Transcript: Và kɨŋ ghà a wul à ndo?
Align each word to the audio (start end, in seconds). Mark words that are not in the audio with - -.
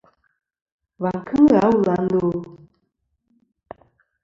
Và 1.01 1.11
kɨŋ 1.27 1.43
ghà 1.51 1.59
a 1.65 1.69
wul 1.73 1.89
à 1.95 1.95
ndo? 2.05 2.21